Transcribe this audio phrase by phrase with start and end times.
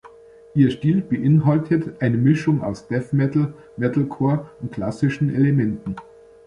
[0.55, 5.95] Ihr Stil beinhaltet eine Mischung aus Death Metal, Metalcore und klassischen Elementen.